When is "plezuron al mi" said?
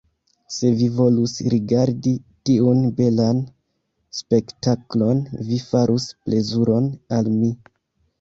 6.23-7.53